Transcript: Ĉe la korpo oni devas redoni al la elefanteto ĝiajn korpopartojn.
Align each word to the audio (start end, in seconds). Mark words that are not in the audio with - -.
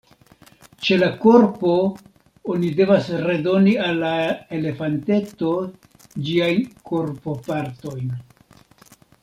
Ĉe 0.85 0.95
la 1.01 1.09
korpo 1.25 1.73
oni 2.53 2.71
devas 2.79 3.11
redoni 3.27 3.75
al 3.89 4.01
la 4.05 4.15
elefanteto 4.61 5.53
ĝiajn 6.29 6.65
korpopartojn. 6.93 8.13